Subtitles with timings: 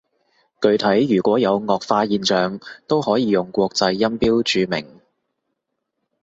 [0.59, 4.99] 具體如果有顎化現象，都可以用國際音標注明